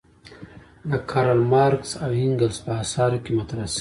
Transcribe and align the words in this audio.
د 0.91 0.93
کارل 1.09 1.41
مارکس 1.51 1.89
او 2.03 2.11
انګلز 2.25 2.57
په 2.65 2.71
اثارو 2.83 3.17
کې 3.23 3.31
مطرح 3.37 3.65
شوې. 3.65 3.69